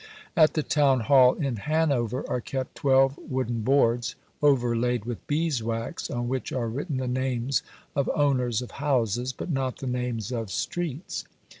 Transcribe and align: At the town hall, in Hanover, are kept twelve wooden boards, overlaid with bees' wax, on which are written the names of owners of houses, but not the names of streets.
At 0.35 0.55
the 0.55 0.63
town 0.63 1.01
hall, 1.01 1.35
in 1.35 1.57
Hanover, 1.57 2.27
are 2.27 2.41
kept 2.41 2.73
twelve 2.73 3.19
wooden 3.19 3.61
boards, 3.61 4.15
overlaid 4.41 5.05
with 5.05 5.27
bees' 5.27 5.61
wax, 5.61 6.09
on 6.09 6.27
which 6.27 6.51
are 6.51 6.69
written 6.69 6.97
the 6.97 7.07
names 7.07 7.61
of 7.95 8.09
owners 8.15 8.63
of 8.63 8.71
houses, 8.81 9.31
but 9.31 9.51
not 9.51 9.77
the 9.77 9.85
names 9.85 10.31
of 10.31 10.49
streets. 10.49 11.25